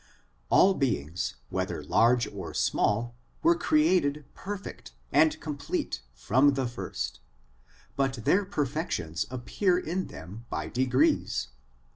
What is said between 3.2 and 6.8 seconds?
were" created perfect and complete from the